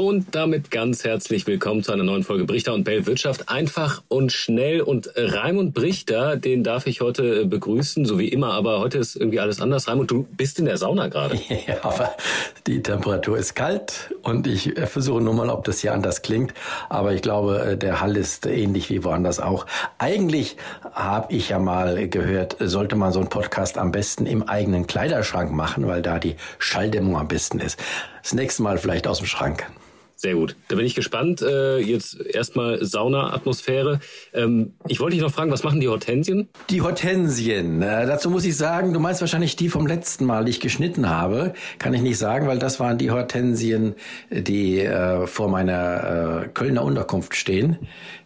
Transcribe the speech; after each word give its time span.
Und 0.00 0.34
damit 0.34 0.70
ganz 0.70 1.04
herzlich 1.04 1.46
willkommen 1.46 1.82
zu 1.82 1.92
einer 1.92 2.04
neuen 2.04 2.24
Folge 2.24 2.44
Brichter 2.44 2.72
und 2.72 2.84
Bell 2.84 3.04
Wirtschaft 3.04 3.50
einfach 3.50 4.02
und 4.08 4.32
schnell. 4.32 4.80
Und 4.80 5.12
Raimund 5.14 5.74
Brichter, 5.74 6.36
den 6.36 6.64
darf 6.64 6.86
ich 6.86 7.02
heute 7.02 7.42
äh, 7.42 7.44
begrüßen, 7.44 8.06
so 8.06 8.18
wie 8.18 8.28
immer, 8.28 8.54
aber 8.54 8.80
heute 8.80 8.96
ist 8.96 9.14
irgendwie 9.14 9.40
alles 9.40 9.60
anders. 9.60 9.88
Raimund, 9.88 10.10
du 10.10 10.26
bist 10.38 10.58
in 10.58 10.64
der 10.64 10.78
Sauna 10.78 11.08
gerade. 11.08 11.38
Ja, 11.66 11.76
aber 11.82 12.16
die 12.66 12.82
Temperatur 12.82 13.36
ist 13.36 13.54
kalt 13.54 14.14
und 14.22 14.46
ich 14.46 14.74
äh, 14.78 14.86
versuche 14.86 15.20
nur 15.20 15.34
mal, 15.34 15.50
ob 15.50 15.64
das 15.64 15.80
hier 15.80 15.92
anders 15.92 16.22
klingt. 16.22 16.54
Aber 16.88 17.12
ich 17.12 17.20
glaube, 17.20 17.60
äh, 17.60 17.76
der 17.76 18.00
Hall 18.00 18.16
ist 18.16 18.46
ähnlich 18.46 18.88
wie 18.88 19.04
woanders 19.04 19.38
auch. 19.38 19.66
Eigentlich 19.98 20.56
habe 20.94 21.30
ich 21.34 21.50
ja 21.50 21.58
mal 21.58 22.08
gehört, 22.08 22.56
sollte 22.58 22.96
man 22.96 23.12
so 23.12 23.20
einen 23.20 23.28
Podcast 23.28 23.76
am 23.76 23.92
besten 23.92 24.24
im 24.24 24.44
eigenen 24.44 24.86
Kleiderschrank 24.86 25.52
machen, 25.52 25.86
weil 25.86 26.00
da 26.00 26.18
die 26.18 26.36
Schalldämmung 26.58 27.18
am 27.18 27.28
besten 27.28 27.60
ist. 27.60 27.78
Das 28.22 28.32
nächste 28.32 28.62
Mal 28.62 28.78
vielleicht 28.78 29.06
aus 29.06 29.18
dem 29.18 29.26
Schrank. 29.26 29.66
Sehr 30.22 30.34
gut. 30.34 30.54
Da 30.68 30.76
bin 30.76 30.84
ich 30.84 30.94
gespannt. 30.94 31.40
Äh, 31.40 31.78
jetzt 31.78 32.20
erstmal 32.20 32.84
Sauna-Atmosphäre. 32.84 34.00
Ähm, 34.34 34.74
ich 34.86 35.00
wollte 35.00 35.16
dich 35.16 35.22
noch 35.22 35.32
fragen, 35.32 35.50
was 35.50 35.62
machen 35.62 35.80
die 35.80 35.88
Hortensien? 35.88 36.50
Die 36.68 36.82
Hortensien. 36.82 37.80
Äh, 37.80 38.04
dazu 38.04 38.28
muss 38.28 38.44
ich 38.44 38.54
sagen, 38.54 38.92
du 38.92 39.00
meinst 39.00 39.22
wahrscheinlich 39.22 39.56
die 39.56 39.70
vom 39.70 39.86
letzten 39.86 40.26
Mal, 40.26 40.44
die 40.44 40.50
ich 40.50 40.60
geschnitten 40.60 41.08
habe. 41.08 41.54
Kann 41.78 41.94
ich 41.94 42.02
nicht 42.02 42.18
sagen, 42.18 42.46
weil 42.48 42.58
das 42.58 42.78
waren 42.80 42.98
die 42.98 43.10
Hortensien, 43.10 43.94
die 44.30 44.80
äh, 44.80 45.26
vor 45.26 45.48
meiner 45.48 46.42
äh, 46.42 46.48
Kölner 46.48 46.84
Unterkunft 46.84 47.34
stehen. 47.34 47.78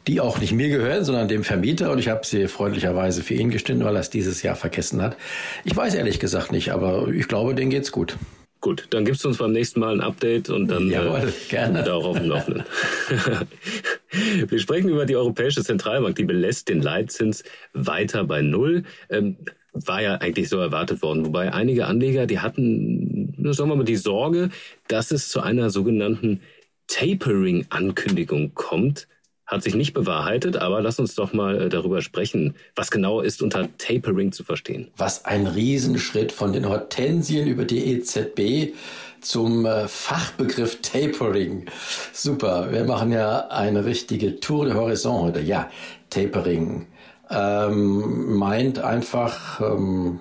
Die 0.09 0.21
auch 0.21 0.41
nicht 0.41 0.53
mir 0.53 0.71
gehören, 0.71 1.05
sondern 1.05 1.29
dem 1.29 1.45
Vermieter. 1.45 1.93
Und 1.93 2.01
ich 2.01 2.09
habe 2.09 2.27
sie 2.27 2.49
freundlicherweise 2.49 3.23
für 3.23 3.35
ihn 3.35 3.51
geschnitten, 3.51 3.85
weil 3.85 3.95
er 3.95 4.01
es 4.01 4.11
dieses 4.11 4.43
Jahr 4.43 4.57
vergessen 4.57 5.01
hat. 5.01 5.17
Ich 5.63 5.77
weiß 5.77 5.95
ehrlich 5.95 6.19
gesagt 6.19 6.51
nicht, 6.51 6.73
aber 6.73 7.07
ich 7.07 7.29
glaube, 7.29 7.55
denen 7.55 7.71
geht's 7.71 7.93
gut. 7.93 8.17
Gut, 8.65 8.87
dann 8.89 9.05
gibst 9.05 9.23
du 9.23 9.29
uns 9.29 9.37
beim 9.37 9.53
nächsten 9.53 9.79
Mal 9.79 9.93
ein 9.93 10.01
Update 10.01 10.49
und 10.49 10.69
dann 10.69 10.89
Jawohl, 10.89 11.29
äh, 11.29 11.51
gerne. 11.51 11.85
da 11.85 11.93
auch 11.93 12.07
auf 12.07 12.17
dem 12.17 12.31
Laufenden. 12.31 12.65
Wir 14.49 14.59
sprechen 14.59 14.89
über 14.89 15.05
die 15.05 15.17
Europäische 15.17 15.63
Zentralbank, 15.63 16.17
die 16.17 16.25
belässt 16.25 16.71
den 16.71 16.81
Leitzins 16.81 17.45
weiter 17.75 18.25
bei 18.25 18.41
Null. 18.41 18.85
Ähm, 19.11 19.37
war 19.75 20.01
ja 20.01 20.15
eigentlich 20.15 20.49
so 20.49 20.57
erwartet 20.57 21.03
worden. 21.03 21.27
Wobei 21.27 21.53
einige 21.53 21.85
Anleger, 21.85 22.25
die 22.27 22.39
hatten, 22.39 23.35
sagen 23.53 23.69
wir 23.69 23.77
mal, 23.77 23.85
die 23.85 23.97
Sorge, 23.97 24.49
dass 24.89 25.11
es 25.11 25.29
zu 25.29 25.43
einer 25.43 25.69
sogenannten 25.69 26.41
Tapering-Ankündigung 26.87 28.55
kommt 28.55 29.09
hat 29.47 29.63
sich 29.63 29.75
nicht 29.75 29.93
bewahrheitet, 29.93 30.57
aber 30.57 30.81
lass 30.81 30.99
uns 30.99 31.15
doch 31.15 31.33
mal 31.33 31.63
äh, 31.63 31.69
darüber 31.69 32.01
sprechen. 32.01 32.57
Was 32.75 32.91
genau 32.91 33.21
ist 33.21 33.43
unter 33.43 33.69
Tapering 33.79 34.33
zu 34.33 34.45
verstehen? 34.45 34.91
Was 34.97 35.25
ein 35.25 35.47
Riesenschritt 35.47 36.33
von 36.33 36.53
den 36.53 36.69
Hortensien 36.69 37.47
über 37.47 37.65
die 37.65 37.93
EZB 37.93 38.75
zum 39.21 39.67
äh, 39.67 39.89
Fachbegriff 39.89 40.81
Tapering. 40.83 41.67
Super, 42.13 42.73
wir 42.73 42.85
machen 42.85 43.13
ja 43.13 43.49
eine 43.49 43.85
richtige 43.85 44.41
Tour 44.41 44.67
de 44.67 44.75
Horizon 44.75 45.23
heute. 45.23 45.41
Ja, 45.41 45.71
Tapering 46.11 46.87
ähm, 47.31 48.37
meint 48.37 48.79
einfach 48.79 49.61
ähm, 49.61 50.21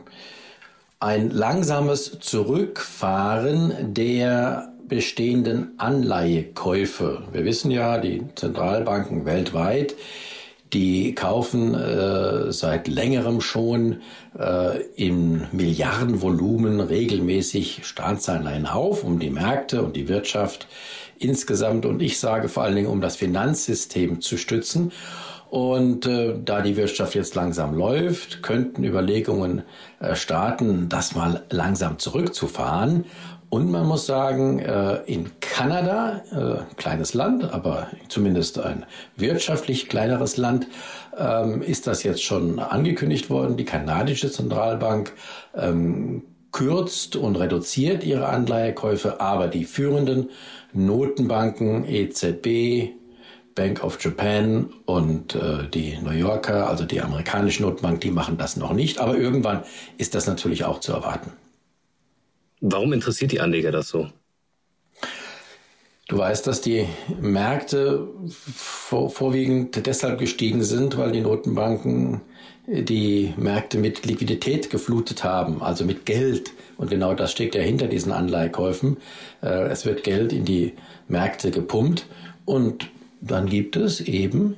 ein 1.00 1.30
langsames 1.30 2.20
Zurückfahren 2.20 3.94
der 3.94 4.73
bestehenden 4.88 5.72
Anleihekäufe. 5.78 7.24
Wir 7.32 7.46
wissen 7.46 7.72
ja, 7.72 7.98
die 7.98 8.24
Zentralbanken 8.36 9.26
weltweit, 9.26 9.96
die 10.74 11.14
kaufen 11.14 11.76
äh, 11.76 12.52
seit 12.52 12.88
längerem 12.88 13.42
schon 13.42 14.02
äh, 14.38 14.82
im 14.96 15.44
Milliardenvolumen 15.52 16.80
regelmäßig 16.80 17.82
Staatsanleihen 17.84 18.66
auf, 18.66 19.04
um 19.04 19.20
die 19.20 19.30
Märkte 19.30 19.84
und 19.84 19.96
die 19.96 20.08
Wirtschaft 20.08 20.68
insgesamt 21.20 21.86
und 21.86 22.02
ich 22.02 22.20
sage 22.20 22.50
vor 22.50 22.64
allen 22.64 22.76
Dingen, 22.76 22.88
um 22.88 23.02
das 23.02 23.16
Finanzsystem 23.16 24.20
zu 24.22 24.38
stützen. 24.38 24.92
Und 25.54 26.08
äh, 26.08 26.34
da 26.44 26.62
die 26.62 26.78
Wirtschaft 26.78 27.14
jetzt 27.14 27.36
langsam 27.36 27.76
läuft, 27.76 28.42
könnten 28.42 28.84
Überlegungen 28.84 29.62
äh, 30.00 30.16
starten, 30.16 30.90
das 30.90 31.14
mal 31.14 31.44
langsam 31.52 32.00
zurückzufahren. 32.00 33.06
Und 33.50 33.70
man 33.70 33.86
muss 33.86 34.08
sagen, 34.08 34.58
äh, 34.58 35.04
in 35.06 35.30
Kanada, 35.42 36.24
äh, 36.32 36.76
kleines 36.76 37.14
Land, 37.14 37.54
aber 37.54 37.86
zumindest 38.10 38.58
ein 38.58 38.88
wirtschaftlich 39.16 39.90
kleineres 39.90 40.38
Land, 40.38 40.66
ähm, 41.16 41.62
ist 41.62 41.86
das 41.86 42.02
jetzt 42.02 42.24
schon 42.24 42.58
angekündigt 42.58 43.30
worden. 43.30 43.56
Die 43.56 43.64
kanadische 43.64 44.32
Zentralbank 44.32 45.14
ähm, 45.56 46.24
kürzt 46.52 47.16
und 47.16 47.36
reduziert 47.36 48.04
ihre 48.04 48.26
Anleihekäufe, 48.26 49.22
aber 49.22 49.50
die 49.50 49.66
führenden 49.66 50.32
Notenbanken, 50.74 51.88
EZB, 51.88 52.96
Bank 53.56 53.84
of 53.84 54.04
Japan 54.04 54.70
und 54.86 55.36
äh, 55.36 55.68
die 55.70 55.98
New 55.98 56.12
Yorker, 56.12 56.70
also 56.70 56.86
die 56.86 57.02
amerikanische 57.02 57.64
Notenbank, 57.64 58.02
die 58.02 58.12
machen 58.12 58.38
das 58.38 58.58
noch 58.58 58.74
nicht. 58.74 59.00
Aber 59.00 59.18
irgendwann 59.18 59.64
ist 59.98 60.16
das 60.16 60.28
natürlich 60.28 60.66
auch 60.66 60.80
zu 60.80 60.94
erwarten. 60.94 61.32
Warum 62.62 62.94
interessiert 62.94 63.32
die 63.32 63.42
Anleger 63.42 63.72
das 63.72 63.90
so? 63.90 64.08
Du 66.08 66.18
weißt, 66.18 66.46
dass 66.48 66.62
die 66.62 66.86
Märkte 67.22 68.08
vor, 68.30 69.10
vorwiegend 69.10 69.86
deshalb 69.86 70.20
gestiegen 70.20 70.64
sind, 70.64 70.98
weil 70.98 71.12
die 71.12 71.22
Notenbanken 71.22 72.22
die 72.68 73.34
Märkte 73.38 73.78
mit 73.78 74.06
Liquidität 74.06 74.70
geflutet 74.70 75.24
haben, 75.24 75.62
also 75.62 75.86
mit 75.86 76.06
Geld. 76.06 76.52
Und 76.78 76.90
genau 76.90 77.14
das 77.14 77.32
steckt 77.32 77.56
ja 77.56 77.62
hinter 77.62 77.88
diesen 77.88 78.12
Anleihekäufen. 78.12 78.98
Äh, 79.42 79.70
es 79.70 79.86
wird 79.86 80.04
Geld 80.04 80.34
in 80.34 80.46
die 80.46 80.74
Märkte 81.08 81.52
gepumpt 81.52 82.06
und 82.46 82.90
dann 83.28 83.48
gibt 83.48 83.76
es 83.76 84.02
eben 84.02 84.58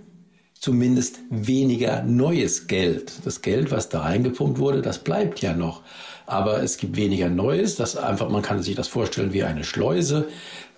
zumindest 0.60 1.20
weniger 1.30 2.04
neues 2.04 2.68
Geld. 2.68 3.14
Das 3.24 3.42
Geld, 3.42 3.72
was 3.72 3.90
da 3.90 4.02
reingepumpt 4.02 4.60
wurde, 4.60 4.82
das 4.82 5.00
bleibt 5.00 5.42
ja 5.42 5.54
noch 5.54 5.82
aber 6.28 6.64
es 6.64 6.78
gibt 6.78 6.96
weniger 6.96 7.30
Neues. 7.30 7.76
Das 7.76 7.96
einfach, 7.98 8.30
man 8.30 8.42
kann 8.42 8.62
sich 8.62 8.76
das 8.76 8.88
vorstellen 8.88 9.34
wie 9.34 9.44
eine 9.44 9.64
Schleuse, 9.64 10.28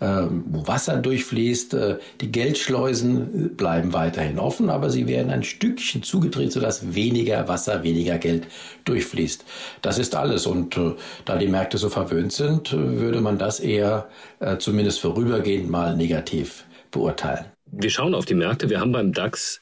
ähm, 0.02 0.44
wo 0.48 0.68
Wasser 0.68 0.98
durchfließt. 0.98 1.74
Äh, 1.74 1.98
die 2.22 2.32
Geldschleusen 2.32 3.56
bleiben 3.56 3.94
weiterhin 3.94 4.40
offen, 4.40 4.70
aber 4.70 4.90
sie 4.90 5.08
werden 5.08 5.32
ein 5.32 5.44
Stückchen 5.44 6.04
zugedreht, 6.04 6.52
sodass 6.52 6.94
weniger 6.94 7.48
Wasser, 7.48 7.84
weniger 7.84 8.18
Geld 8.18 8.48
durchfließt. 8.86 9.46
Das 9.82 9.98
ist 9.98 10.16
alles. 10.16 10.46
Und 10.46 10.78
äh, 10.78 10.96
da 11.26 11.38
die 11.38 11.48
Märkte 11.48 11.78
so 11.78 11.90
verwöhnt 11.90 12.34
sind, 12.34 12.74
würde 12.74 13.22
man 13.22 13.38
das 13.38 13.60
eher 13.60 14.08
äh, 14.40 14.58
zumindest 14.58 15.00
vorübergehend 15.00 15.70
mal 15.70 15.96
negativ 15.96 16.66
beurteilen. 16.92 17.57
Wir 17.72 17.90
schauen 17.90 18.16
auf 18.16 18.26
die 18.26 18.34
Märkte. 18.34 18.70
Wir 18.70 18.80
haben 18.80 18.92
beim 18.92 19.12
DAX 19.12 19.62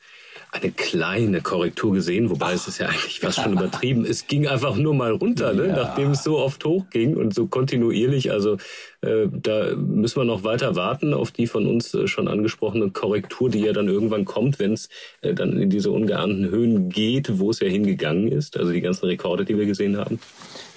eine 0.61 0.71
kleine 0.71 1.41
Korrektur 1.41 1.93
gesehen, 1.93 2.29
wobei 2.29 2.53
es 2.53 2.67
ist 2.67 2.79
ja 2.79 2.87
eigentlich 2.87 3.19
fast 3.19 3.41
schon 3.41 3.53
übertrieben. 3.53 4.05
Es 4.05 4.27
ging 4.27 4.47
einfach 4.47 4.75
nur 4.75 4.93
mal 4.93 5.11
runter, 5.11 5.53
ne? 5.53 5.67
Ja. 5.67 5.75
nachdem 5.75 6.11
es 6.11 6.23
so 6.23 6.39
oft 6.39 6.63
hochging 6.65 7.15
und 7.15 7.33
so 7.33 7.47
kontinuierlich. 7.47 8.31
Also 8.31 8.57
äh, 9.01 9.27
da 9.31 9.75
müssen 9.75 10.21
wir 10.21 10.25
noch 10.25 10.43
weiter 10.43 10.75
warten 10.75 11.13
auf 11.13 11.31
die 11.31 11.47
von 11.47 11.67
uns 11.67 11.93
äh, 11.93 12.07
schon 12.07 12.27
angesprochene 12.27 12.91
Korrektur, 12.91 13.49
die 13.49 13.59
ja 13.59 13.73
dann 13.73 13.87
irgendwann 13.87 14.25
kommt, 14.25 14.59
wenn 14.59 14.73
es 14.73 14.89
äh, 15.21 15.33
dann 15.33 15.59
in 15.59 15.69
diese 15.69 15.91
ungeahnten 15.91 16.49
Höhen 16.49 16.89
geht, 16.89 17.39
wo 17.39 17.49
es 17.49 17.59
ja 17.59 17.67
hingegangen 17.67 18.27
ist. 18.27 18.57
Also 18.57 18.71
die 18.71 18.81
ganzen 18.81 19.05
Rekorde, 19.05 19.45
die 19.45 19.57
wir 19.57 19.65
gesehen 19.65 19.97
haben. 19.97 20.19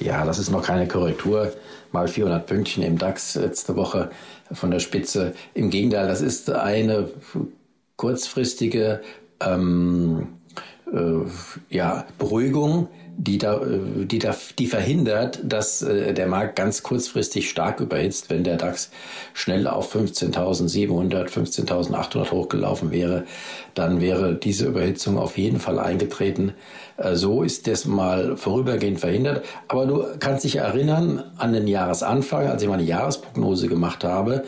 Ja, 0.01 0.25
das 0.25 0.39
ist 0.39 0.51
noch 0.51 0.63
keine 0.63 0.89
Korrektur. 0.89 1.53
Mal 1.93 2.09
400 2.09 2.47
Pünktchen 2.47 2.83
im 2.83 2.99
DAX 2.99 3.35
letzte 3.37 3.77
Woche 3.77 4.11
von 4.53 4.71
der 4.71 4.81
Spitze. 4.81 5.35
Im 5.55 5.71
Gegenteil, 5.71 6.07
das 6.07 6.21
ist 6.21 6.51
eine 6.51 7.09
kurzfristige 7.97 9.01
ähm, 9.41 10.29
äh, 10.93 11.75
ja, 11.75 12.05
Beruhigung, 12.19 12.89
die 13.17 13.39
da, 13.39 13.61
äh, 13.61 14.07
die 14.07 14.19
da, 14.19 14.35
die 14.59 14.67
verhindert, 14.67 15.41
dass 15.43 15.83
äh, 15.83 16.15
der 16.15 16.29
Markt 16.29 16.57
ganz 16.57 16.83
kurzfristig 16.83 17.51
stark 17.51 17.81
überhitzt, 17.81 18.31
wenn 18.31 18.45
der 18.45 18.57
DAX 18.57 18.91
schnell 19.35 19.67
auf 19.67 19.95
15.700, 19.95 21.29
15.800 21.29 22.31
hochgelaufen 22.31 22.91
wäre, 22.91 23.25
dann 23.75 24.01
wäre 24.01 24.35
diese 24.35 24.67
Überhitzung 24.67 25.19
auf 25.19 25.37
jeden 25.37 25.59
Fall 25.59 25.79
eingetreten. 25.79 26.53
Äh, 26.97 27.17
so 27.17 27.43
ist 27.43 27.67
das 27.67 27.85
mal 27.85 28.37
vorübergehend 28.37 29.01
verhindert. 29.01 29.45
Aber 29.67 29.87
du 29.87 30.05
kannst 30.21 30.45
dich 30.45 30.57
erinnern 30.57 31.25
an 31.39 31.53
den 31.53 31.67
Jahresanfang, 31.67 32.47
als 32.47 32.63
ich 32.63 32.69
meine 32.69 32.85
Jahresprognose 32.85 33.69
gemacht 33.69 34.05
habe, 34.05 34.45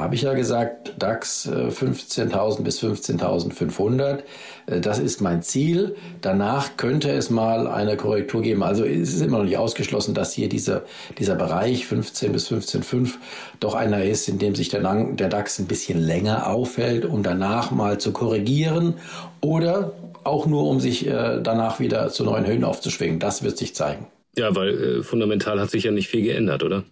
habe 0.00 0.14
ich 0.14 0.22
ja 0.22 0.34
gesagt, 0.34 0.94
DAX 0.98 1.48
15.000 1.48 2.58
äh, 2.58 2.62
bis 2.62 2.82
15.500. 2.82 4.22
Äh, 4.66 4.80
das 4.80 4.98
ist 4.98 5.20
mein 5.20 5.42
Ziel. 5.42 5.96
Danach 6.20 6.76
könnte 6.76 7.10
es 7.10 7.30
mal 7.30 7.66
eine 7.66 7.96
Korrektur 7.96 8.42
geben. 8.42 8.62
Also 8.62 8.84
es 8.84 9.14
ist 9.14 9.22
immer 9.22 9.38
noch 9.38 9.44
nicht 9.44 9.58
ausgeschlossen, 9.58 10.14
dass 10.14 10.32
hier 10.32 10.48
dieser, 10.48 10.82
dieser 11.18 11.34
Bereich 11.34 11.86
15 11.86 12.32
bis 12.32 12.50
15,5 12.50 13.14
doch 13.60 13.74
einer 13.74 14.04
ist, 14.04 14.28
in 14.28 14.38
dem 14.38 14.54
sich 14.54 14.68
der, 14.68 14.80
der 14.82 15.28
DAX 15.28 15.58
ein 15.58 15.66
bisschen 15.66 16.00
länger 16.00 16.48
aufhält, 16.48 17.04
um 17.04 17.22
danach 17.22 17.70
mal 17.70 17.98
zu 17.98 18.12
korrigieren 18.12 18.94
oder 19.40 19.92
auch 20.24 20.46
nur, 20.46 20.68
um 20.68 20.80
sich 20.80 21.06
äh, 21.06 21.40
danach 21.42 21.80
wieder 21.80 22.08
zu 22.08 22.24
neuen 22.24 22.46
Höhen 22.46 22.64
aufzuschwingen. 22.64 23.20
Das 23.20 23.42
wird 23.42 23.58
sich 23.58 23.74
zeigen. 23.74 24.06
Ja, 24.36 24.54
weil 24.56 24.68
äh, 24.70 25.02
fundamental 25.02 25.60
hat 25.60 25.70
sich 25.70 25.84
ja 25.84 25.90
nicht 25.90 26.08
viel 26.08 26.22
geändert, 26.22 26.62
oder? 26.62 26.84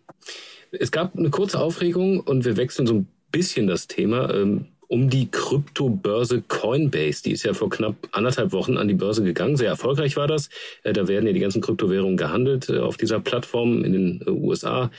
Es 0.73 0.91
gab 0.91 1.17
eine 1.17 1.31
kurze 1.31 1.61
Aufregung 1.61 2.21
und 2.21 2.45
wir 2.45 2.57
wechseln 2.57 2.87
so 2.87 2.95
ein 2.95 3.09
bisschen 3.31 3.67
das 3.67 3.89
Thema 3.89 4.33
ähm, 4.33 4.67
um 4.89 5.11
die 5.11 5.31
Kryptobörse 5.31 6.43
Coinbase. 6.49 7.23
Die 7.23 7.33
ist 7.33 7.45
ja 7.45 7.53
vor 7.53 7.71
knapp 7.71 7.97
anderthalb 8.13 8.53
Wochen 8.53 8.79
an 8.79 8.89
die 8.89 8.95
Börse 8.95 9.23
gegangen. 9.23 9.57
Sehr 9.57 9.69
erfolgreich 9.69 10.17
war 10.17 10.27
das. 10.27 10.49
Äh, 10.83 10.95
da 10.95 11.09
werden 11.09 11.27
ja 11.27 11.33
die 11.33 11.41
ganzen 11.41 11.61
Kryptowährungen 11.61 12.17
gehandelt 12.17 12.71
äh, 12.71 12.79
auf 12.79 12.97
dieser 12.97 13.21
Plattform 13.21 13.85
in 13.85 13.93
den 13.93 14.21
äh, 14.27 14.31
USA 14.31 14.91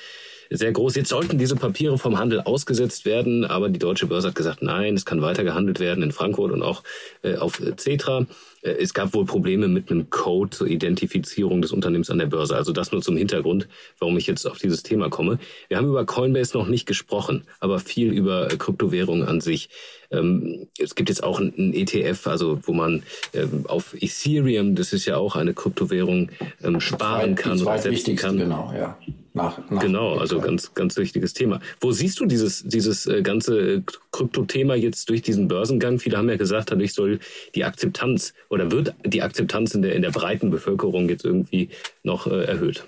sehr 0.50 0.72
groß. 0.72 0.96
Jetzt 0.96 1.10
sollten 1.10 1.40
diese 1.40 1.56
Papiere 1.56 1.98
vom 1.98 2.20
Handel 2.20 2.42
ausgesetzt 2.42 3.06
werden, 3.06 3.44
aber 3.44 3.70
die 3.70 3.80
deutsche 3.80 4.06
Börse 4.06 4.28
hat 4.28 4.36
gesagt, 4.36 4.62
nein, 4.62 4.94
es 4.94 5.06
kann 5.06 5.22
weiter 5.22 5.44
gehandelt 5.44 5.80
werden 5.80 6.04
in 6.04 6.12
Frankfurt 6.12 6.52
und 6.52 6.62
auch 6.62 6.84
äh, 7.24 7.38
auf 7.38 7.62
Cetra. 7.78 8.28
Äh, 8.64 8.72
es 8.82 8.94
gab 8.94 9.14
wohl 9.14 9.26
Probleme 9.26 9.68
mit 9.68 9.92
einem 9.92 10.10
Code 10.10 10.50
zur 10.50 10.68
Identifizierung 10.68 11.62
des 11.62 11.72
Unternehmens 11.72 12.10
an 12.10 12.18
der 12.18 12.26
Börse. 12.26 12.56
Also 12.56 12.72
das 12.72 12.92
nur 12.92 13.02
zum 13.02 13.18
Hintergrund, 13.18 13.68
warum 14.00 14.18
ich 14.18 14.28
jetzt 14.28 14.46
auf 14.46 14.58
dieses 14.58 14.84
Thema 14.84 15.10
komme. 15.10 15.40
Wir 15.68 15.78
haben 15.78 15.88
über 15.88 16.06
Coinbase 16.06 16.58
noch 16.58 16.68
nicht 16.68 16.86
gesprochen, 16.86 17.44
aber 17.60 17.80
viel 17.80 18.12
über 18.12 18.52
äh, 18.52 18.58
Kryptowährungen 18.58 19.28
an 19.28 19.42
sich. 19.42 19.70
Ähm, 20.12 20.68
es 20.78 20.96
gibt 20.96 21.10
jetzt 21.10 21.24
auch 21.24 21.40
ein 21.40 21.74
ETF, 21.74 22.28
also 22.28 22.60
wo 22.64 22.74
man 22.74 23.04
ähm, 23.34 23.66
auf 23.68 23.96
Ethereum, 24.00 24.76
das 24.76 24.94
ist 24.94 25.06
ja 25.06 25.18
auch 25.18 25.36
eine 25.36 25.54
Kryptowährung, 25.54 26.30
ähm, 26.64 26.80
sparen 26.80 27.36
kann 27.36 27.62
oder 27.62 27.78
setzen 27.78 28.16
kann. 28.16 28.38
Genau, 28.38 28.74
ja. 28.76 28.98
Nach, 29.36 29.58
nach 29.72 29.82
genau, 29.82 30.18
also 30.18 30.40
ganz, 30.40 30.76
ganz 30.76 30.96
wichtiges 30.96 31.34
Thema. 31.34 31.60
Wo 31.82 31.92
siehst 31.92 32.20
du 32.20 32.28
dieses, 32.28 32.64
dieses 32.64 33.08
äh, 33.08 33.24
ganze 33.24 33.82
Krypto-Thema 34.14 34.76
jetzt 34.76 35.10
durch 35.10 35.22
diesen 35.22 35.50
Börsengang? 35.50 36.00
Viele 36.00 36.18
haben 36.18 36.30
ja 36.30 36.38
gesagt, 36.38 36.72
dadurch 36.72 36.94
soll 36.94 37.20
die 37.56 37.66
Akzeptanz 37.66 38.34
oder 38.50 38.72
wird 38.72 38.96
die 39.06 39.22
Akzeptanz 39.22 39.76
in 39.76 39.82
der, 39.82 39.96
in 39.96 40.02
der 40.02 40.12
breiten 40.12 40.50
Bevölkerung 40.50 41.10
jetzt 41.10 41.26
irgendwie 41.26 41.70
noch 42.04 42.28
äh, 42.28 42.46
erhöht? 42.46 42.86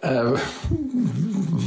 Äh, 0.00 0.34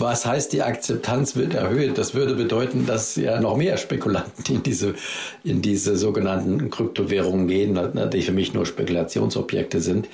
was 0.01 0.25
heißt, 0.25 0.51
die 0.53 0.61
Akzeptanz 0.61 1.35
wird 1.35 1.53
erhöht? 1.53 1.97
Das 1.97 2.13
würde 2.13 2.35
bedeuten, 2.35 2.85
dass 2.85 3.15
ja 3.15 3.39
noch 3.39 3.55
mehr 3.55 3.77
Spekulanten 3.77 4.55
in 4.55 4.63
diese, 4.63 4.95
in 5.43 5.61
diese 5.61 5.95
sogenannten 5.95 6.69
Kryptowährungen 6.69 7.47
gehen, 7.47 7.79
die 8.11 8.21
für 8.21 8.31
mich 8.31 8.53
nur 8.53 8.65
Spekulationsobjekte 8.65 9.79
sind, 9.79 10.09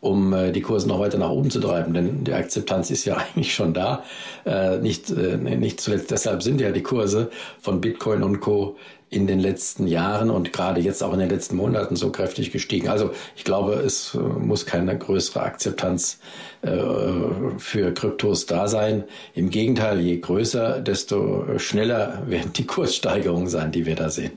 um 0.00 0.32
äh, 0.32 0.52
die 0.52 0.62
Kurse 0.62 0.88
noch 0.88 1.00
weiter 1.00 1.18
nach 1.18 1.30
oben 1.30 1.50
zu 1.50 1.60
treiben. 1.60 1.92
Denn 1.92 2.24
die 2.24 2.32
Akzeptanz 2.32 2.90
ist 2.90 3.04
ja 3.04 3.16
eigentlich 3.34 3.54
schon 3.54 3.74
da. 3.74 4.04
Äh, 4.44 4.78
nicht, 4.78 5.10
nicht 5.10 5.80
zuletzt 5.80 6.10
deshalb 6.10 6.42
sind 6.42 6.60
ja 6.60 6.70
die 6.70 6.82
Kurse 6.82 7.30
von 7.60 7.80
Bitcoin 7.80 8.22
und 8.22 8.40
Co 8.40 8.76
in 9.12 9.26
den 9.26 9.40
letzten 9.40 9.86
Jahren 9.86 10.30
und 10.30 10.52
gerade 10.52 10.80
jetzt 10.80 11.02
auch 11.02 11.12
in 11.12 11.18
den 11.18 11.28
letzten 11.28 11.56
Monaten 11.56 11.96
so 11.96 12.10
kräftig 12.10 12.50
gestiegen. 12.50 12.88
Also 12.88 13.10
ich 13.36 13.44
glaube, 13.44 13.74
es 13.74 14.14
äh, 14.14 14.18
muss 14.18 14.64
keine 14.64 14.96
größere 14.96 15.42
Akzeptanz 15.42 16.18
äh, 16.62 16.70
für 17.58 17.92
Kryptos 17.92 18.46
da 18.46 18.68
sein. 18.68 19.04
Im 19.34 19.50
Gegenteil, 19.50 20.00
je 20.00 20.18
größer, 20.18 20.80
desto 20.80 21.58
schneller 21.58 22.22
werden 22.26 22.52
die 22.54 22.66
Kurssteigerungen 22.66 23.48
sein, 23.48 23.70
die 23.70 23.84
wir 23.84 23.96
da 23.96 24.08
sehen. 24.08 24.32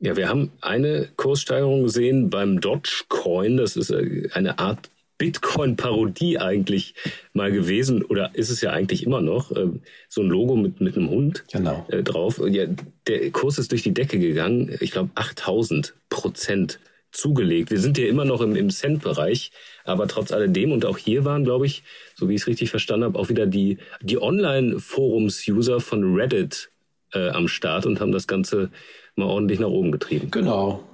Ja, 0.00 0.16
wir 0.16 0.28
haben 0.28 0.52
eine 0.60 1.08
Kurssteigerung 1.16 1.84
gesehen 1.84 2.28
beim 2.28 2.60
Dogecoin. 2.60 3.56
Das 3.56 3.76
ist 3.76 3.90
äh, 3.90 4.28
eine 4.34 4.58
Art 4.58 4.90
Bitcoin-Parodie 5.18 6.38
eigentlich 6.38 6.94
mal 7.32 7.50
gewesen 7.50 8.02
oder 8.02 8.30
ist 8.34 8.50
es 8.50 8.60
ja 8.60 8.70
eigentlich 8.70 9.04
immer 9.04 9.20
noch 9.20 9.50
äh, 9.52 9.68
so 10.08 10.22
ein 10.22 10.28
Logo 10.28 10.56
mit 10.56 10.80
mit 10.80 10.96
einem 10.96 11.10
Hund 11.10 11.44
genau. 11.50 11.86
äh, 11.88 12.02
drauf. 12.02 12.40
Ja, 12.48 12.66
der 13.06 13.30
Kurs 13.30 13.58
ist 13.58 13.72
durch 13.72 13.82
die 13.82 13.94
Decke 13.94 14.18
gegangen. 14.18 14.76
Ich 14.80 14.90
glaube 14.90 15.10
8000 15.14 15.94
Prozent 16.08 16.80
zugelegt. 17.12 17.70
Wir 17.70 17.80
sind 17.80 17.98
ja 17.98 18.06
immer 18.06 18.24
noch 18.24 18.40
im, 18.40 18.54
im 18.56 18.70
Cent-Bereich, 18.70 19.50
aber 19.84 20.06
trotz 20.06 20.32
alledem 20.32 20.72
und 20.72 20.84
auch 20.84 20.98
hier 20.98 21.24
waren, 21.24 21.44
glaube 21.44 21.66
ich, 21.66 21.82
so 22.14 22.28
wie 22.28 22.34
ich 22.34 22.42
es 22.42 22.46
richtig 22.46 22.70
verstanden 22.70 23.04
habe, 23.04 23.18
auch 23.18 23.28
wieder 23.28 23.46
die 23.46 23.78
die 24.02 24.20
Online-Forums-User 24.20 25.80
von 25.80 26.14
Reddit 26.14 26.70
äh, 27.12 27.30
am 27.30 27.48
Start 27.48 27.86
und 27.86 28.00
haben 28.00 28.12
das 28.12 28.26
Ganze 28.26 28.70
mal 29.14 29.26
ordentlich 29.26 29.60
nach 29.60 29.68
oben 29.68 29.92
getrieben. 29.92 30.30
Genau, 30.30 30.84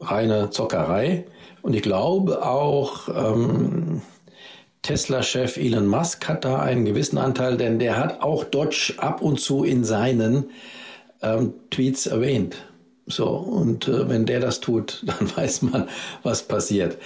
reine 0.00 0.50
Zockerei. 0.50 1.26
Und 1.62 1.74
ich 1.74 1.82
glaube 1.82 2.44
auch, 2.44 3.08
ähm, 3.08 4.02
Tesla-Chef 4.82 5.56
Elon 5.56 5.86
Musk 5.86 6.26
hat 6.28 6.44
da 6.44 6.60
einen 6.60 6.84
gewissen 6.84 7.18
Anteil, 7.18 7.56
denn 7.56 7.78
der 7.78 7.98
hat 7.98 8.22
auch 8.22 8.44
Dodge 8.44 8.94
ab 8.96 9.20
und 9.20 9.38
zu 9.40 9.62
in 9.62 9.84
seinen 9.84 10.50
ähm, 11.22 11.54
Tweets 11.70 12.06
erwähnt. 12.06 12.56
So, 13.06 13.28
und 13.28 13.88
äh, 13.88 14.08
wenn 14.08 14.24
der 14.24 14.40
das 14.40 14.60
tut, 14.60 15.02
dann 15.06 15.36
weiß 15.36 15.62
man, 15.62 15.88
was 16.22 16.42
passiert. 16.44 16.96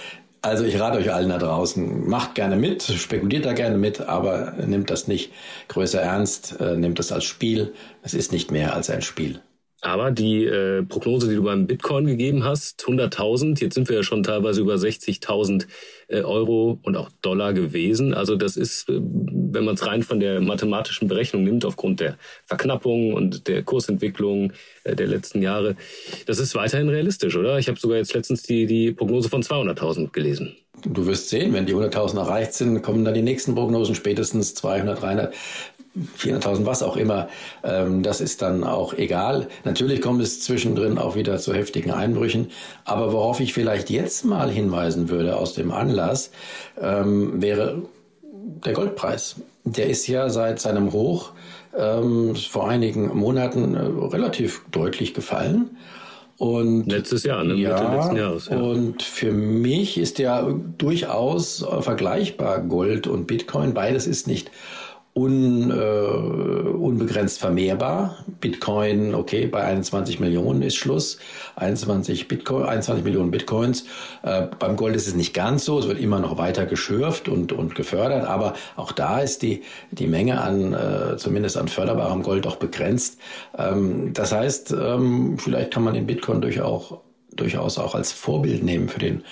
Also 0.43 0.65
ich 0.65 0.79
rate 0.79 0.99
euch 0.99 1.11
allen 1.11 1.31
da 1.31 1.39
draußen, 1.39 2.07
macht 2.07 2.35
gerne 2.35 2.57
mit, 2.57 2.83
spekuliert 2.83 3.47
da 3.47 3.55
gerne 3.55 3.79
mit, 3.79 4.03
aber 4.03 4.53
nimmt 4.67 4.91
das 4.91 5.09
nicht 5.09 5.33
größer 5.69 6.03
ernst, 6.03 6.61
äh, 6.61 6.77
nimmt 6.77 6.99
das 6.99 7.13
als 7.13 7.25
Spiel. 7.25 7.73
Es 8.03 8.13
ist 8.13 8.31
nicht 8.31 8.51
mehr 8.51 8.75
als 8.75 8.91
ein 8.91 9.01
Spiel. 9.01 9.41
Aber 9.85 10.11
die 10.11 10.47
äh, 10.47 10.83
Prognose, 10.83 11.29
die 11.29 11.35
du 11.37 11.43
beim 11.43 11.67
Bitcoin 11.67 12.07
gegeben 12.07 12.43
hast, 12.43 12.83
100.000, 12.87 13.61
jetzt 13.61 13.75
sind 13.75 13.87
wir 13.91 13.97
ja 13.97 14.03
schon 14.03 14.23
teilweise 14.23 14.63
über 14.63 14.77
60.000 14.77 15.67
äh, 16.09 16.23
Euro 16.23 16.79
und 16.83 16.97
auch 16.97 17.11
Dollar 17.21 17.53
gewesen. 17.53 18.15
Also 18.15 18.35
das 18.35 18.57
ist, 18.57 18.89
äh, 18.89 18.95
wenn 18.95 19.65
man 19.67 19.75
es 19.75 19.87
rein 19.87 20.03
von 20.03 20.21
der 20.21 20.41
mathematischen 20.41 21.07
Berechnung 21.07 21.45
nimmt, 21.45 21.67
aufgrund 21.67 22.01
der 22.01 22.17
Verknappung 22.47 23.13
und 23.13 23.47
der 23.47 23.63
Kursentwicklung 23.63 24.55
äh, 24.85 24.97
der 24.97 25.07
letzten 25.07 25.43
Jahre, 25.43 25.77
das 26.25 26.39
ist 26.39 26.55
weiterhin 26.55 26.89
realistisch, 26.89 27.37
oder? 27.37 27.59
Ich 27.59 27.69
habe 27.69 27.79
sogar 27.79 27.99
jetzt 27.99 28.15
letztens 28.15 28.43
die, 28.43 28.65
die 28.65 28.91
Prognose 28.91 29.29
von 29.29 29.43
200.000 29.43 30.13
gelesen. 30.13 30.57
Du 30.83 31.07
wirst 31.07 31.29
sehen, 31.29 31.53
wenn 31.53 31.67
die 31.67 31.75
100.000 31.75 32.19
erreicht 32.19 32.55
sind, 32.55 32.83
kommen 32.83 33.05
dann 33.05 33.15
die 33.15 33.23
nächsten 33.23 33.55
Prognosen 33.55 33.95
spätestens 33.95 34.55
200, 34.55 35.01
300. 35.01 35.35
400.000, 36.19 36.67
was 36.67 36.83
auch 36.83 36.97
immer, 36.97 37.29
ähm, 37.63 38.03
das 38.03 38.21
ist 38.21 38.43
dann 38.43 38.65
auch 38.65 38.95
egal. 38.95 39.49
Natürlich 39.65 40.01
kommt 40.01 40.21
es 40.23 40.41
zwischendrin 40.41 40.99
auch 40.99 41.15
wieder 41.15 41.39
zu 41.39 41.55
heftigen 41.55 41.93
Einbrüchen. 41.93 42.49
Aber 42.85 43.13
worauf 43.13 43.41
ich 43.41 43.55
vielleicht 43.55 43.91
jetzt 43.91 44.25
mal 44.25 44.51
hinweisen 44.51 45.09
würde 45.09 45.37
aus 45.37 45.55
dem 45.55 45.71
Anlass, 45.71 46.33
ähm, 46.81 47.41
wäre 47.41 47.83
der 48.65 48.73
Goldpreis. 48.73 49.37
Der 49.65 49.87
ist 49.87 50.07
ja 50.09 50.29
seit 50.29 50.61
seinem 50.61 50.93
Hoch 50.93 51.33
ähm, 51.77 52.35
vor 52.35 52.69
einigen 52.69 53.17
Monaten 53.17 53.75
äh, 53.75 53.81
relativ 54.15 54.63
deutlich 54.73 55.15
gefallen. 55.15 55.77
Und 56.37 56.91
letztes 56.91 57.23
Jahr, 57.23 57.45
ne? 57.45 57.55
ja, 57.55 57.75
Mitte 57.75 57.97
letzten 57.97 58.17
Jahres. 58.17 58.49
Ja. 58.49 58.57
Und 58.59 59.03
für 59.05 59.31
mich 59.31 59.97
ist 59.97 60.19
ja 60.19 60.53
durchaus 60.77 61.65
vergleichbar 61.81 62.61
Gold 62.63 63.07
und 63.07 63.29
Bitcoin. 63.29 63.73
Beides 63.73 64.09
ist 64.09 64.27
nicht 64.27 64.51
un, 65.15 65.71
äh, 65.71 65.75
unbegrenzt 65.75 67.39
vermehrbar. 67.39 68.25
Bitcoin, 68.41 69.15
okay, 69.15 69.47
bei 69.47 69.63
21 69.63 70.19
Millionen 70.19 70.63
ist 70.63 70.75
Schluss. 70.75 71.19
21, 71.57 72.27
Bitcoin, 72.27 72.65
21 72.65 73.05
Millionen 73.05 73.31
Bitcoins. 73.31 73.87
Äh, 74.23 74.49
beim 74.59 74.77
Gold 74.77 74.97
ist 74.97 75.07
es 75.07 75.15
nicht 75.15 75.33
ganz 75.33 75.65
so. 75.65 75.79
Es 75.79 75.87
wird 75.87 76.01
immer 76.01 76.19
noch 76.19 76.37
weiter 76.37 76.67
geschürft 76.67 77.29
und, 77.29 77.53
und 77.53 77.77
gefördert. 77.77 78.27
Aber 78.27 78.55
auch 78.77 78.91
da 78.91 79.21
ist 79.21 79.43
die, 79.43 79.63
die 79.93 80.09
Menge 80.09 80.41
an, 80.41 80.75
äh, 80.75 81.17
zumindest 81.17 81.57
an 81.57 81.69
förderbarem 81.69 82.25
Gold 82.25 82.47
auch 82.49 82.57
begrenzt. 82.57 83.19
Ähm, 83.57 84.13
das 84.13 84.33
heißt, 84.33 84.73
ähm, 84.73 85.39
vielleicht 85.39 85.73
kann 85.73 85.85
man 85.85 85.95
den 85.95 86.07
Bitcoin 86.07 86.41
durchaus 86.41 86.95
durchaus 87.37 87.79
auch 87.79 87.95
als 87.95 88.13
Vorbild 88.13 88.63
nehmen 88.63 88.89
für 88.89 88.99
den 88.99 89.25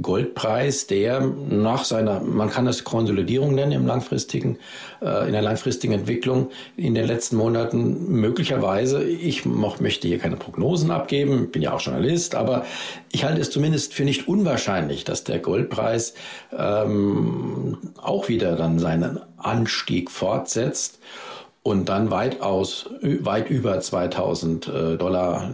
Goldpreis, 0.00 0.86
der 0.86 1.20
nach 1.20 1.84
seiner, 1.84 2.20
man 2.20 2.50
kann 2.50 2.66
es 2.66 2.84
Konsolidierung 2.84 3.54
nennen 3.54 3.72
im 3.72 3.86
langfristigen, 3.86 4.58
äh, 5.00 5.26
in 5.26 5.32
der 5.32 5.42
langfristigen 5.42 5.94
Entwicklung 5.94 6.50
in 6.76 6.94
den 6.94 7.06
letzten 7.06 7.36
Monaten. 7.36 8.10
Möglicherweise, 8.10 9.04
ich 9.04 9.46
möchte 9.46 10.08
hier 10.08 10.18
keine 10.18 10.36
Prognosen 10.36 10.90
abgeben, 10.90 11.50
bin 11.50 11.62
ja 11.62 11.72
auch 11.72 11.80
Journalist, 11.80 12.34
aber 12.34 12.66
ich 13.10 13.24
halte 13.24 13.40
es 13.40 13.50
zumindest 13.50 13.94
für 13.94 14.04
nicht 14.04 14.28
unwahrscheinlich, 14.28 15.04
dass 15.04 15.24
der 15.24 15.38
Goldpreis 15.38 16.14
ähm, 16.56 17.78
auch 17.96 18.28
wieder 18.28 18.56
dann 18.56 18.78
seinen 18.78 19.20
Anstieg 19.38 20.10
fortsetzt 20.10 20.98
und 21.66 21.88
dann 21.88 22.12
weitaus, 22.12 22.88
weit 23.02 23.50
über 23.50 23.80
2000 23.80 24.68
äh, 24.68 24.96
Dollar, 24.96 25.50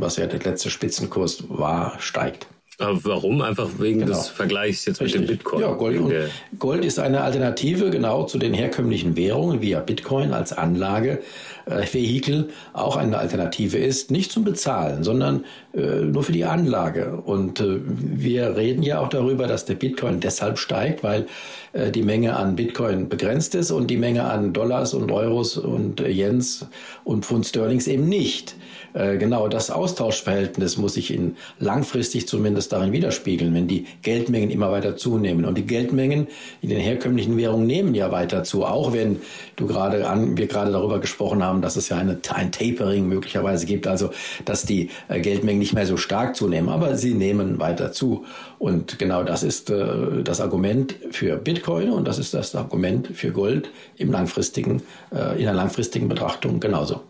was 0.00 0.16
ja 0.16 0.26
der 0.26 0.40
letzte 0.40 0.70
Spitzenkurs 0.70 1.44
war, 1.48 1.98
steigt. 1.98 2.46
Aber 2.78 3.02
warum? 3.04 3.40
Einfach 3.40 3.68
wegen 3.78 4.00
genau. 4.00 4.12
des 4.12 4.28
Vergleichs 4.28 4.84
jetzt 4.84 5.00
Richtig. 5.00 5.22
mit 5.22 5.30
dem 5.30 5.36
Bitcoin. 5.36 5.62
Ja, 5.62 5.72
Gold 5.72 5.98
und, 5.98 6.12
Gold 6.58 6.84
ist 6.84 6.98
eine 6.98 7.22
Alternative 7.22 7.88
genau 7.88 8.24
zu 8.24 8.36
den 8.38 8.52
herkömmlichen 8.52 9.16
Währungen, 9.16 9.62
wie 9.62 9.70
ja 9.70 9.80
Bitcoin 9.80 10.32
als 10.34 10.52
Anlage 10.52 11.22
äh, 11.64 11.86
Vehikel 11.90 12.50
auch 12.74 12.96
eine 12.96 13.16
Alternative 13.16 13.78
ist, 13.78 14.10
nicht 14.10 14.30
zum 14.30 14.44
Bezahlen, 14.44 15.04
sondern 15.04 15.46
nur 15.76 16.22
für 16.22 16.32
die 16.32 16.44
Anlage. 16.44 17.22
Und 17.24 17.60
äh, 17.60 17.80
wir 17.84 18.56
reden 18.56 18.82
ja 18.82 18.98
auch 19.00 19.08
darüber, 19.08 19.46
dass 19.46 19.66
der 19.66 19.74
Bitcoin 19.74 20.20
deshalb 20.20 20.58
steigt, 20.58 21.02
weil 21.02 21.26
äh, 21.72 21.90
die 21.90 22.02
Menge 22.02 22.36
an 22.36 22.56
Bitcoin 22.56 23.08
begrenzt 23.08 23.54
ist 23.54 23.70
und 23.70 23.88
die 23.88 23.98
Menge 23.98 24.24
an 24.24 24.52
Dollars 24.52 24.94
und 24.94 25.10
Euros 25.12 25.58
und 25.58 26.00
äh, 26.00 26.08
Yens 26.08 26.66
und 27.04 27.26
Pfund 27.26 27.46
Sterlings 27.46 27.86
eben 27.86 28.08
nicht. 28.08 28.56
Äh, 28.94 29.18
genau 29.18 29.48
das 29.48 29.70
Austauschverhältnis 29.70 30.78
muss 30.78 30.94
sich 30.94 31.12
in 31.12 31.36
langfristig 31.58 32.26
zumindest 32.26 32.72
darin 32.72 32.92
widerspiegeln, 32.92 33.52
wenn 33.52 33.68
die 33.68 33.86
Geldmengen 34.00 34.50
immer 34.50 34.72
weiter 34.72 34.96
zunehmen. 34.96 35.44
Und 35.44 35.58
die 35.58 35.66
Geldmengen 35.66 36.28
in 36.62 36.70
den 36.70 36.80
herkömmlichen 36.80 37.36
Währungen 37.36 37.66
nehmen 37.66 37.94
ja 37.94 38.10
weiter 38.10 38.42
zu, 38.44 38.64
auch 38.64 38.94
wenn 38.94 39.18
du 39.56 39.66
gerade 39.66 40.08
an, 40.08 40.38
wir 40.38 40.46
gerade 40.46 40.72
darüber 40.72 40.98
gesprochen 40.98 41.42
haben, 41.42 41.60
dass 41.60 41.76
es 41.76 41.90
ja 41.90 41.98
eine, 41.98 42.18
ein 42.30 42.52
Tapering 42.52 43.06
möglicherweise 43.06 43.66
gibt, 43.66 43.86
also 43.86 44.10
dass 44.46 44.62
die 44.62 44.88
äh, 45.08 45.20
Geldmengen 45.20 45.60
nicht 45.66 45.74
mehr 45.74 45.86
so 45.86 45.96
stark 45.96 46.36
zunehmen, 46.36 46.68
aber 46.68 46.96
sie 46.96 47.14
nehmen 47.14 47.58
weiter 47.58 47.90
zu. 47.90 48.24
Und 48.58 49.00
genau 49.00 49.24
das 49.24 49.42
ist 49.42 49.68
äh, 49.68 50.22
das 50.22 50.40
Argument 50.40 50.94
für 51.10 51.36
Bitcoin 51.36 51.90
und 51.90 52.06
das 52.06 52.18
ist 52.18 52.34
das 52.34 52.54
Argument 52.54 53.08
für 53.08 53.32
Gold 53.32 53.70
im 53.96 54.12
langfristigen, 54.12 54.82
in 55.10 55.44
der 55.44 55.54
langfristigen 55.54 56.08
Betrachtung 56.08 56.60
genauso. 56.60 57.02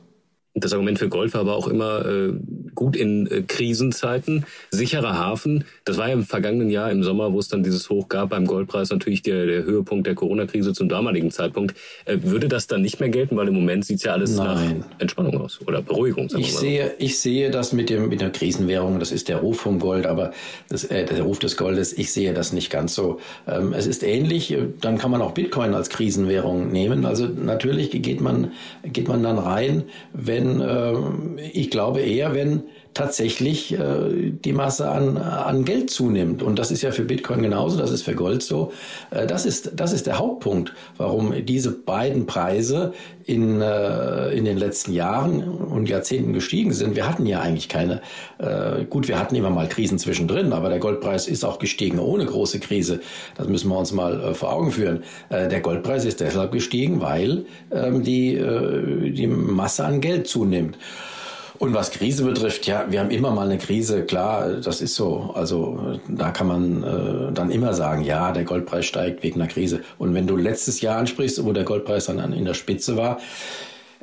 Das 0.58 0.72
Argument 0.72 0.98
für 0.98 1.10
Gold 1.10 1.34
war 1.34 1.42
aber 1.42 1.54
auch 1.54 1.68
immer 1.68 2.06
äh, 2.06 2.32
gut 2.76 2.94
in 2.94 3.26
äh, 3.26 3.42
Krisenzeiten. 3.42 4.46
Sicherer 4.70 5.18
Hafen. 5.18 5.64
Das 5.84 5.98
war 5.98 6.06
ja 6.06 6.14
im 6.14 6.22
vergangenen 6.22 6.70
Jahr 6.70 6.92
im 6.92 7.02
Sommer, 7.02 7.32
wo 7.32 7.40
es 7.40 7.48
dann 7.48 7.64
dieses 7.64 7.90
Hoch 7.90 8.08
gab 8.08 8.30
beim 8.30 8.46
Goldpreis, 8.46 8.90
natürlich 8.90 9.22
der, 9.22 9.46
der 9.46 9.64
Höhepunkt 9.64 10.06
der 10.06 10.14
Corona-Krise 10.14 10.72
zum 10.72 10.88
damaligen 10.88 11.30
Zeitpunkt. 11.30 11.76
Äh, 12.04 12.18
würde 12.22 12.48
das 12.48 12.68
dann 12.68 12.82
nicht 12.82 13.00
mehr 13.00 13.08
gelten? 13.08 13.36
Weil 13.36 13.48
im 13.48 13.54
Moment 13.54 13.84
sieht 13.84 13.98
es 13.98 14.04
ja 14.04 14.12
alles 14.12 14.36
Nein. 14.36 14.78
nach 14.78 15.00
Entspannung 15.00 15.40
aus 15.40 15.60
oder 15.66 15.82
Beruhigung. 15.82 16.28
ich, 16.36 16.54
sehe, 16.54 16.94
ich 16.98 17.18
sehe 17.18 17.50
das 17.50 17.72
mit, 17.72 17.90
dem, 17.90 18.08
mit 18.08 18.20
der 18.20 18.30
Krisenwährung, 18.30 19.00
das 19.00 19.10
ist 19.10 19.28
der 19.28 19.38
Ruf 19.38 19.58
vom 19.60 19.80
Gold, 19.80 20.06
aber 20.06 20.32
das, 20.68 20.84
äh, 20.84 21.04
der 21.04 21.22
Ruf 21.22 21.40
des 21.40 21.56
Goldes, 21.56 21.92
ich 21.92 22.12
sehe 22.12 22.32
das 22.32 22.52
nicht 22.52 22.70
ganz 22.70 22.94
so. 22.94 23.18
Ähm, 23.48 23.72
es 23.72 23.86
ist 23.86 24.04
ähnlich, 24.04 24.52
äh, 24.52 24.68
dann 24.80 24.98
kann 24.98 25.10
man 25.10 25.22
auch 25.22 25.32
Bitcoin 25.32 25.74
als 25.74 25.88
Krisenwährung 25.90 26.70
nehmen. 26.70 27.04
Also 27.04 27.26
natürlich 27.26 27.90
geht 27.90 28.20
man, 28.20 28.52
geht 28.84 29.08
man 29.08 29.22
dann 29.22 29.38
rein, 29.38 29.84
wenn 30.12 30.36
wenn, 30.36 30.60
äh, 30.60 31.48
ich 31.52 31.70
glaube 31.70 32.00
eher, 32.00 32.34
wenn 32.34 32.64
tatsächlich 32.96 33.74
äh, 33.74 34.30
die 34.30 34.54
Masse 34.54 34.88
an, 34.88 35.18
an 35.18 35.66
Geld 35.66 35.90
zunimmt. 35.90 36.42
Und 36.42 36.58
das 36.58 36.70
ist 36.70 36.80
ja 36.80 36.92
für 36.92 37.04
Bitcoin 37.04 37.42
genauso, 37.42 37.76
das 37.76 37.90
ist 37.90 38.02
für 38.02 38.14
Gold 38.14 38.42
so. 38.42 38.72
Äh, 39.10 39.26
das, 39.26 39.44
ist, 39.44 39.72
das 39.76 39.92
ist 39.92 40.06
der 40.06 40.18
Hauptpunkt, 40.18 40.72
warum 40.96 41.44
diese 41.44 41.72
beiden 41.72 42.24
Preise 42.24 42.94
in, 43.26 43.60
äh, 43.60 44.30
in 44.30 44.46
den 44.46 44.56
letzten 44.56 44.94
Jahren 44.94 45.42
und 45.42 45.90
Jahrzehnten 45.90 46.32
gestiegen 46.32 46.72
sind. 46.72 46.96
Wir 46.96 47.06
hatten 47.06 47.26
ja 47.26 47.40
eigentlich 47.40 47.68
keine, 47.68 48.00
äh, 48.38 48.84
gut, 48.88 49.08
wir 49.08 49.18
hatten 49.18 49.34
immer 49.34 49.50
mal 49.50 49.68
Krisen 49.68 49.98
zwischendrin, 49.98 50.54
aber 50.54 50.70
der 50.70 50.78
Goldpreis 50.78 51.28
ist 51.28 51.44
auch 51.44 51.58
gestiegen 51.58 51.98
ohne 51.98 52.24
große 52.24 52.60
Krise. 52.60 53.00
Das 53.36 53.46
müssen 53.46 53.68
wir 53.68 53.78
uns 53.78 53.92
mal 53.92 54.18
äh, 54.20 54.34
vor 54.34 54.54
Augen 54.54 54.70
führen. 54.70 55.04
Äh, 55.28 55.48
der 55.48 55.60
Goldpreis 55.60 56.06
ist 56.06 56.20
deshalb 56.20 56.52
gestiegen, 56.52 57.02
weil 57.02 57.44
ähm, 57.70 58.02
die, 58.02 58.36
äh, 58.36 59.10
die 59.10 59.26
Masse 59.26 59.84
an 59.84 60.00
Geld 60.00 60.28
zunimmt. 60.28 60.78
Und 61.58 61.74
was 61.74 61.90
Krise 61.90 62.24
betrifft, 62.24 62.66
ja, 62.66 62.86
wir 62.88 63.00
haben 63.00 63.10
immer 63.10 63.30
mal 63.30 63.46
eine 63.46 63.58
Krise, 63.58 64.04
klar, 64.04 64.48
das 64.62 64.80
ist 64.80 64.94
so. 64.94 65.32
Also 65.34 65.98
da 66.08 66.30
kann 66.30 66.46
man 66.46 66.82
äh, 66.82 67.32
dann 67.32 67.50
immer 67.50 67.72
sagen, 67.72 68.02
ja, 68.02 68.32
der 68.32 68.44
Goldpreis 68.44 68.86
steigt 68.86 69.22
wegen 69.22 69.40
einer 69.40 69.50
Krise. 69.50 69.80
Und 69.98 70.14
wenn 70.14 70.26
du 70.26 70.36
letztes 70.36 70.80
Jahr 70.80 70.98
ansprichst, 70.98 71.44
wo 71.44 71.52
der 71.52 71.64
Goldpreis 71.64 72.06
dann 72.06 72.32
in 72.32 72.44
der 72.44 72.54
Spitze 72.54 72.96
war, 72.96 73.18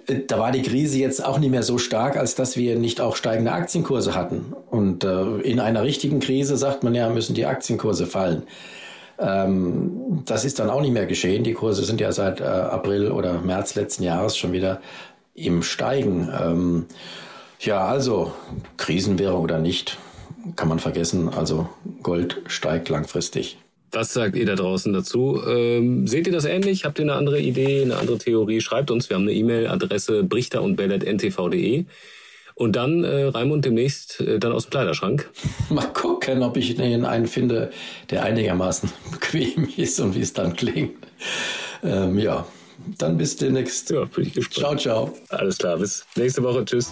äh, 0.07 0.21
da 0.27 0.39
war 0.39 0.51
die 0.51 0.61
Krise 0.61 0.97
jetzt 0.97 1.23
auch 1.23 1.37
nicht 1.37 1.51
mehr 1.51 1.63
so 1.63 1.77
stark, 1.77 2.17
als 2.17 2.35
dass 2.35 2.57
wir 2.57 2.77
nicht 2.77 3.01
auch 3.01 3.15
steigende 3.15 3.51
Aktienkurse 3.51 4.15
hatten. 4.15 4.53
Und 4.69 5.03
äh, 5.03 5.37
in 5.41 5.59
einer 5.59 5.83
richtigen 5.83 6.19
Krise 6.19 6.57
sagt 6.57 6.83
man 6.83 6.95
ja, 6.95 7.09
müssen 7.09 7.35
die 7.35 7.45
Aktienkurse 7.45 8.07
fallen. 8.07 8.43
Ähm, 9.19 10.23
das 10.25 10.43
ist 10.45 10.59
dann 10.59 10.69
auch 10.69 10.81
nicht 10.81 10.93
mehr 10.93 11.05
geschehen. 11.05 11.43
Die 11.43 11.53
Kurse 11.53 11.83
sind 11.83 12.01
ja 12.01 12.11
seit 12.11 12.41
äh, 12.41 12.43
April 12.43 13.11
oder 13.11 13.41
März 13.41 13.75
letzten 13.75 14.03
Jahres 14.03 14.37
schon 14.37 14.53
wieder 14.53 14.81
im 15.35 15.63
Steigen. 15.63 16.29
Ähm, 16.41 16.85
ja, 17.65 17.85
also 17.85 18.33
Krisenwährung 18.77 19.41
oder 19.41 19.59
nicht, 19.59 19.97
kann 20.55 20.67
man 20.67 20.79
vergessen. 20.79 21.29
Also 21.29 21.69
Gold 22.01 22.41
steigt 22.47 22.89
langfristig. 22.89 23.57
Was 23.91 24.11
sagt 24.11 24.35
ihr 24.35 24.45
da 24.45 24.55
draußen 24.55 24.91
dazu? 24.91 25.39
Ähm, 25.47 26.07
seht 26.07 26.25
ihr 26.25 26.33
das 26.33 26.45
ähnlich? 26.45 26.83
Habt 26.83 26.97
ihr 26.97 27.03
eine 27.03 27.13
andere 27.13 27.39
Idee, 27.39 27.83
eine 27.83 27.97
andere 27.97 28.17
Theorie? 28.17 28.59
Schreibt 28.59 28.89
uns. 28.89 29.09
Wir 29.09 29.15
haben 29.15 29.23
eine 29.23 29.33
E-Mail-Adresse 29.33 30.23
brichter 30.23 30.63
und 30.63 30.79
ntv.de. 30.79 31.85
Und 32.55 32.75
dann, 32.75 33.03
äh, 33.03 33.25
Raimund, 33.25 33.65
demnächst 33.65 34.19
äh, 34.19 34.39
dann 34.39 34.51
aus 34.51 34.65
dem 34.65 34.71
Kleiderschrank. 34.71 35.29
Mal 35.69 35.87
gucken, 35.93 36.41
ob 36.43 36.57
ich 36.57 36.79
einen 36.79 37.27
finde, 37.27 37.71
der 38.09 38.23
einigermaßen 38.23 38.91
bequem 39.11 39.69
ist 39.77 39.99
und 39.99 40.15
wie 40.15 40.21
es 40.21 40.33
dann 40.33 40.55
klingt. 40.55 40.95
Ähm, 41.83 42.17
ja, 42.17 42.47
dann 42.97 43.17
bis 43.17 43.35
demnächst. 43.35 43.91
Ja, 43.91 44.05
bin 44.05 44.25
ich 44.25 44.33
gespannt. 44.33 44.81
Ciao, 44.81 45.05
ciao. 45.05 45.17
Alles 45.29 45.57
klar, 45.57 45.77
bis 45.77 46.05
nächste 46.15 46.41
Woche. 46.43 46.65
Tschüss. 46.65 46.91